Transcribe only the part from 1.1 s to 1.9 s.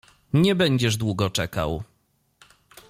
czekał."